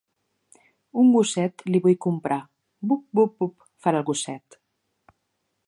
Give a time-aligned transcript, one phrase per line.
[1.01, 2.39] Un gosset li vull comprar.
[2.93, 4.59] Bup, bup, bup, farà el gosset.